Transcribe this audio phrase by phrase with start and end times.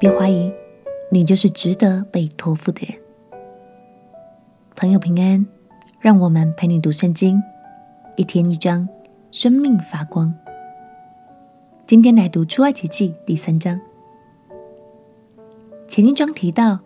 [0.00, 0.52] 别怀疑，
[1.10, 2.96] 你就是值得被托付的人。
[4.76, 5.44] 朋友平安，
[5.98, 7.42] 让我们陪你读圣经，
[8.16, 8.88] 一天一章，
[9.32, 10.32] 生命发光。
[11.84, 13.80] 今天来读出埃及记第三章。
[15.88, 16.78] 前一章提到，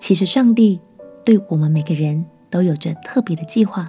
[0.00, 0.80] 其实上帝
[1.24, 3.88] 对我们每个人都有着特别的计划，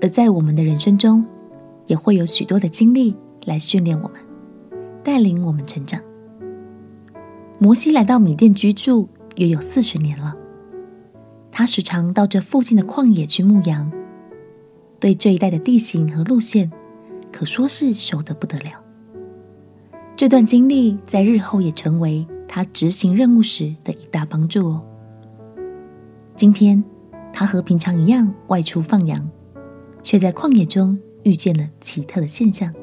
[0.00, 1.22] 而在我们的人生中，
[1.88, 3.14] 也会有许多的经历
[3.44, 4.18] 来训练我们，
[5.02, 6.00] 带领我们成长。
[7.64, 10.36] 摩西来到米甸居住约有四十年了，
[11.50, 13.90] 他时常到这附近的旷野去牧羊，
[15.00, 16.70] 对这一带的地形和路线
[17.32, 18.72] 可说是熟得不得了。
[20.14, 24.82] 这段经历在日后也成为他执行任务时的一大帮助哦。
[26.36, 26.84] 今天
[27.32, 29.26] 他和平常一样外出放羊，
[30.02, 32.74] 却在旷野中遇见了奇特的现象。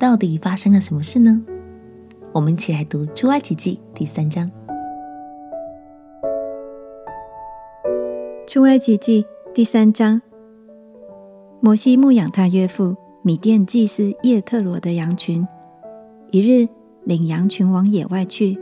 [0.00, 1.40] 到底发生了什么事呢？
[2.34, 4.50] 我们一起来读《出埃及记》第三章。
[8.52, 9.22] 《出埃及记》
[9.54, 10.20] 第三章，
[11.60, 15.46] 摩西牧养他岳父米甸祭司叶特罗的羊群。
[16.32, 16.68] 一日，
[17.04, 18.58] 领羊群往野外去，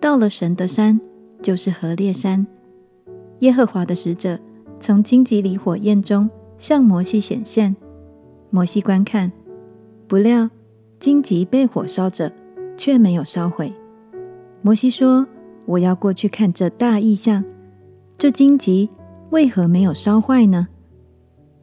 [0.00, 1.00] 到了神的山，
[1.42, 2.46] 就是何烈山。
[3.40, 4.38] 耶和华的使者
[4.78, 7.74] 从荆棘里火焰中向摩西显现。
[8.50, 9.32] 摩西观看，
[10.06, 10.48] 不料
[11.00, 12.30] 荆棘被火烧着，
[12.80, 13.70] 却没有烧毁。
[14.62, 15.26] 摩西说
[15.68, 17.44] ：“我要过去看这大异象，
[18.16, 18.88] 这荆棘
[19.28, 20.66] 为何没有烧坏呢？”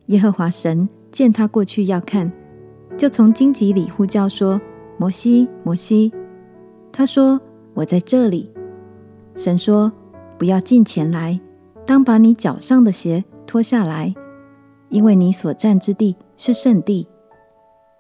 [0.07, 2.31] 耶和华神见他过去要看，
[2.95, 4.61] 就从荆棘里呼叫说。
[4.99, 6.11] 摩西，摩西，
[6.91, 7.39] 他说
[7.73, 8.51] ：“我在这里。”
[9.35, 9.91] 神说
[10.37, 11.39] ：“不要近前来，
[11.83, 14.13] 当把你脚上的鞋脱下来，
[14.89, 17.07] 因为你所站之地是圣地。”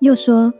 [0.01, 0.53] 又说：“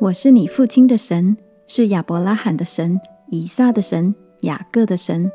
[0.00, 1.36] 我是你父亲的神，
[1.68, 5.30] 是亚伯拉罕的神、以撒的神、雅各的神。”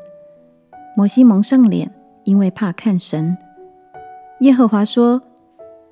[0.94, 1.90] 摩西蒙上脸，
[2.24, 3.34] 因为怕看神。
[4.40, 5.22] 耶和华说：“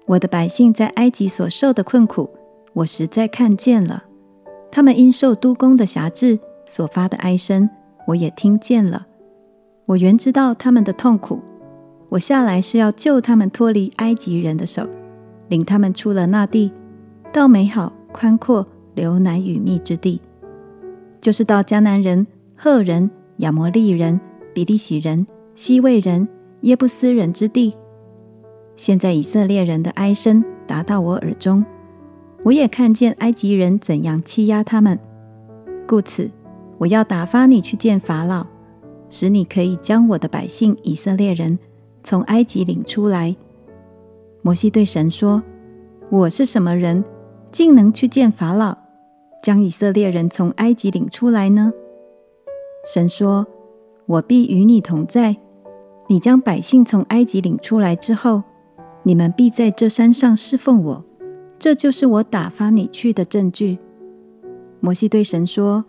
[0.06, 2.28] 我的百姓在埃及所受的困苦，
[2.74, 4.04] 我实在看见了。”
[4.70, 7.68] 他们因受督工的辖制所发的哀声，
[8.06, 9.06] 我也听见了。
[9.86, 11.40] 我原知道他们的痛苦。
[12.08, 14.88] 我下来是要救他们脱离埃及人的手，
[15.48, 16.72] 领他们出了那地，
[17.32, 20.20] 到美好宽阔、流奶与蜜之地，
[21.22, 24.20] 就是到迦南人、赫人、亚摩利人、
[24.52, 25.24] 比利洗人、
[25.54, 26.28] 西魏人、
[26.62, 27.72] 耶布斯人之地。
[28.76, 31.64] 现在以色列人的哀声达到我耳中。
[32.42, 34.98] 我也看见埃及人怎样欺压他们，
[35.86, 36.28] 故此
[36.76, 38.44] 我要打发你去见法老，
[39.08, 41.56] 使你可以将我的百姓以色列人
[42.02, 43.36] 从埃及领出来。
[44.40, 45.40] 摩西对神说
[46.10, 47.04] ：“我是什么人，
[47.52, 48.76] 竟能去见法老，
[49.42, 51.72] 将以色列人从埃及领出来呢？”
[52.86, 53.46] 神说
[54.06, 55.36] ：“我必与你同在。
[56.08, 58.42] 你将百姓从埃及领出来之后，
[59.02, 61.04] 你们必在这山上侍奉我。”
[61.58, 63.78] 这就是我打发你去的证据。
[64.80, 65.84] 摩西对神说：“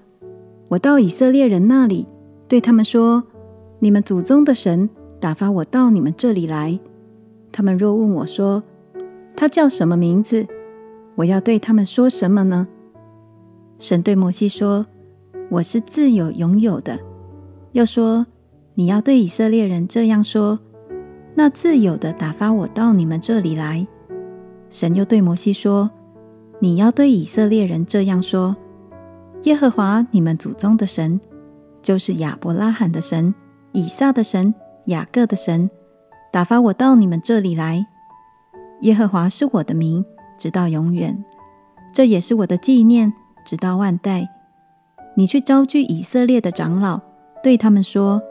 [0.69, 2.05] 我到以色列人那里，
[2.47, 3.23] 对他们说：
[3.79, 4.87] 你们祖宗的神
[5.19, 6.79] 打发我到你们这里来。
[7.51, 8.61] 他们若问我说，
[9.35, 10.45] 他叫什么名字？
[11.15, 12.67] 我要对他们说什么呢？”
[13.83, 14.85] 神对摩西说
[15.51, 16.97] ：“我是自有永有的。”
[17.73, 18.25] 又说
[18.75, 20.57] ：“你要对以色列人这样说：
[21.35, 23.85] 那自有的打发我到你们这里来。”
[24.71, 25.91] 神又对摩西说
[26.59, 28.55] ：“你要对以色列人这样说：
[29.41, 31.19] 耶和华你们祖宗的神，
[31.81, 33.35] 就是亚伯拉罕的神、
[33.73, 34.55] 以撒的神、
[34.85, 35.69] 雅各的神，
[36.31, 37.85] 打发我到你们这里来。
[38.83, 40.05] 耶和华是我的名，
[40.37, 41.13] 直到永远；
[41.93, 43.11] 这也是我的纪念，
[43.45, 44.27] 直到万代。
[45.15, 46.99] 你去招聚以色列的长老，
[47.41, 48.21] 对他们说：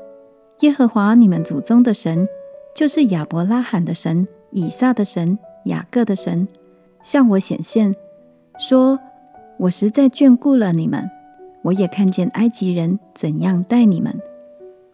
[0.61, 2.27] 耶和华你们祖宗的神，
[2.75, 6.49] 就是亚伯拉罕的神、以撒的神。”雅各的神
[7.05, 7.95] 向我显现，
[8.59, 8.99] 说
[9.59, 11.09] ：“我实在眷顾了你们，
[11.63, 14.13] 我也看见埃及人怎样待你们。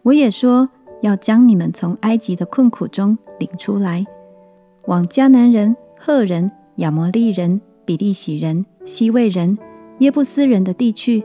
[0.03, 0.69] 我也说
[1.01, 4.05] 要将你们从埃及的困苦中领出来，
[4.85, 9.57] 往迦南人、赫人、亚摩利人、比利洗人、西未人、
[9.99, 11.23] 耶布斯人的地去，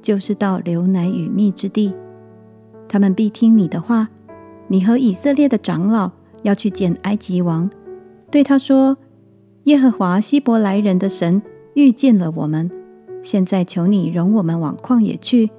[0.00, 1.94] 就是到流奶与蜜之地。
[2.88, 4.08] 他们必听你的话。
[4.68, 6.10] 你和以色列的长老
[6.44, 7.68] 要去见埃及王。”
[8.30, 8.96] 对他说
[9.64, 11.42] ：“耶和华希伯来人的神
[11.74, 12.70] 遇见了我们，
[13.22, 15.50] 现在求你容我们往旷野去，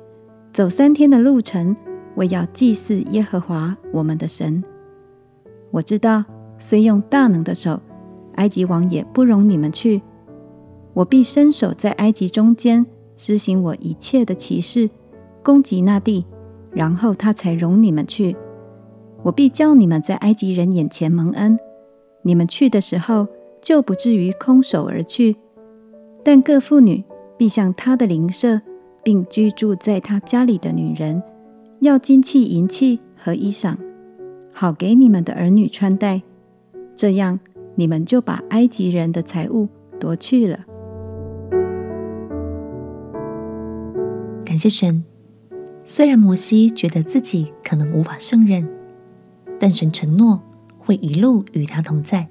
[0.51, 1.75] 走三天的路程，
[2.15, 4.63] 为要祭祀耶和华我们的神。
[5.69, 6.23] 我知道，
[6.57, 7.79] 虽用大能的手，
[8.35, 10.01] 埃及王也不容你们去。
[10.93, 12.85] 我必伸手在埃及中间
[13.17, 14.89] 施行我一切的奇事，
[15.41, 16.25] 攻击那地，
[16.71, 18.35] 然后他才容你们去。
[19.23, 21.57] 我必叫你们在埃及人眼前蒙恩。
[22.21, 23.27] 你们去的时候，
[23.61, 25.35] 就不至于空手而去。
[26.23, 27.03] 但各妇女
[27.37, 28.61] 必向他的邻舍，
[29.03, 31.21] 并居住在他家里的女人，
[31.79, 33.75] 要金器、银器和衣裳，
[34.51, 36.21] 好给你们的儿女穿戴。
[36.95, 37.39] 这样，
[37.75, 39.67] 你们就把埃及人的财物
[39.99, 40.59] 夺去了。
[44.53, 45.03] 感谢神，
[45.83, 48.69] 虽然摩西觉得自己可能无法胜任，
[49.59, 50.39] 但神承诺
[50.77, 52.29] 会一路与他同在，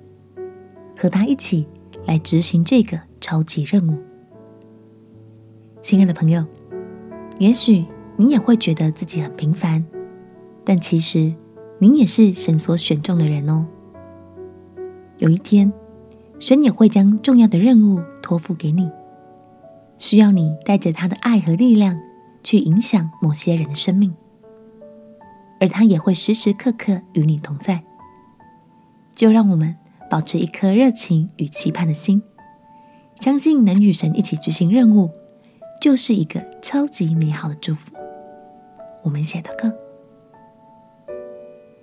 [0.96, 1.66] 和他一起
[2.06, 3.98] 来执行这个超级任务。
[5.80, 6.44] 亲爱的朋友，
[7.40, 7.84] 也许
[8.16, 9.84] 你也会觉得自己很平凡，
[10.64, 11.34] 但其实
[11.80, 13.66] 你也是神所选中的人哦。
[15.18, 15.72] 有一天，
[16.38, 18.88] 神也会将重要的任务托付给你，
[19.98, 21.98] 需要你带着他的爱和力量
[22.42, 24.14] 去影响某些人的生命，
[25.60, 27.82] 而他也会时时刻刻与你同在。
[29.12, 29.76] 就让我们
[30.10, 32.22] 保持一颗热情与期盼的心，
[33.14, 35.10] 相信能与神一起执行任务，
[35.80, 37.92] 就是一个超级美好的祝福。
[39.02, 39.74] 我们一起来祷告，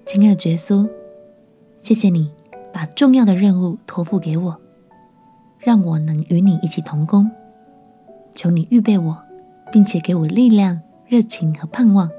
[0.05, 0.89] 亲爱的耶稣，
[1.79, 2.31] 谢谢你。
[2.71, 4.61] 把重要的任务托付给我，
[5.57, 7.29] 让我能与你一起同工。
[8.35, 9.23] 求你预备我，
[9.71, 12.09] 并且给我力量、热情和盼望，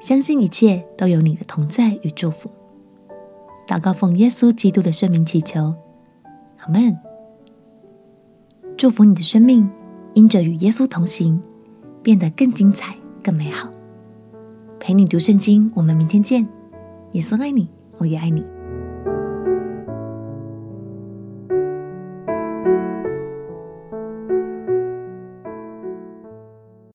[0.00, 2.50] 相信一切都有你的同在与祝福。
[3.66, 5.74] 祷告奉耶稣基督的圣名祈求，
[6.58, 6.96] 阿门。
[8.76, 9.68] 祝福你的生命，
[10.14, 11.42] 因着与耶稣同行，
[12.02, 13.68] 变得更精彩、更美好。
[14.80, 16.48] 陪你读圣经，我们明天见。
[17.12, 17.68] 耶稣爱你，
[17.98, 18.44] 我也爱你。